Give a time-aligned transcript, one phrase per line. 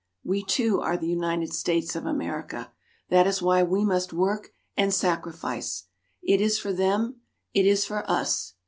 [0.23, 2.71] We too are the United States of America.
[3.09, 5.83] That is why we must work and sacrifice.
[6.23, 7.21] It is for them.
[7.53, 8.55] It is for us.